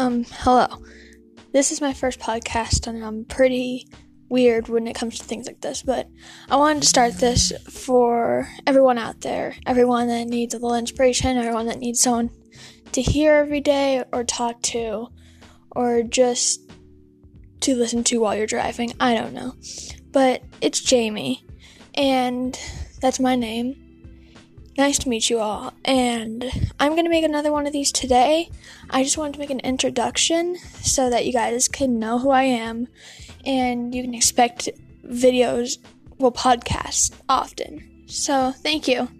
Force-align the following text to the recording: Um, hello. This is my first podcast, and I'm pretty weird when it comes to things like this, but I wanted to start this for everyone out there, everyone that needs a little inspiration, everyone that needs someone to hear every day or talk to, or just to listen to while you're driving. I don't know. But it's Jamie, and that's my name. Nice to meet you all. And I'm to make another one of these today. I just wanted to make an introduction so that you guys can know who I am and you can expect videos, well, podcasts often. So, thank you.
Um, 0.00 0.24
hello. 0.24 0.66
This 1.52 1.70
is 1.70 1.82
my 1.82 1.92
first 1.92 2.20
podcast, 2.20 2.86
and 2.86 3.04
I'm 3.04 3.26
pretty 3.26 3.86
weird 4.30 4.70
when 4.70 4.88
it 4.88 4.94
comes 4.94 5.18
to 5.18 5.24
things 5.26 5.46
like 5.46 5.60
this, 5.60 5.82
but 5.82 6.08
I 6.48 6.56
wanted 6.56 6.80
to 6.80 6.88
start 6.88 7.18
this 7.18 7.52
for 7.68 8.48
everyone 8.66 8.96
out 8.96 9.20
there, 9.20 9.56
everyone 9.66 10.08
that 10.08 10.26
needs 10.26 10.54
a 10.54 10.56
little 10.56 10.74
inspiration, 10.74 11.36
everyone 11.36 11.66
that 11.66 11.80
needs 11.80 12.00
someone 12.00 12.30
to 12.92 13.02
hear 13.02 13.34
every 13.34 13.60
day 13.60 14.02
or 14.10 14.24
talk 14.24 14.62
to, 14.62 15.08
or 15.72 16.02
just 16.02 16.72
to 17.60 17.74
listen 17.74 18.02
to 18.04 18.20
while 18.20 18.34
you're 18.34 18.46
driving. 18.46 18.94
I 19.00 19.12
don't 19.14 19.34
know. 19.34 19.52
But 20.12 20.42
it's 20.62 20.80
Jamie, 20.80 21.44
and 21.92 22.58
that's 23.02 23.20
my 23.20 23.36
name. 23.36 23.89
Nice 24.80 24.98
to 25.00 25.10
meet 25.10 25.28
you 25.28 25.40
all. 25.40 25.74
And 25.84 26.70
I'm 26.80 26.94
to 27.04 27.10
make 27.10 27.22
another 27.22 27.52
one 27.52 27.66
of 27.66 27.72
these 27.74 27.92
today. 27.92 28.48
I 28.88 29.04
just 29.04 29.18
wanted 29.18 29.34
to 29.34 29.38
make 29.38 29.50
an 29.50 29.60
introduction 29.60 30.56
so 30.80 31.10
that 31.10 31.26
you 31.26 31.34
guys 31.34 31.68
can 31.68 31.98
know 31.98 32.18
who 32.18 32.30
I 32.30 32.44
am 32.44 32.88
and 33.44 33.94
you 33.94 34.02
can 34.02 34.14
expect 34.14 34.70
videos, 35.04 35.76
well, 36.16 36.32
podcasts 36.32 37.12
often. 37.28 38.06
So, 38.06 38.52
thank 38.52 38.88
you. 38.88 39.10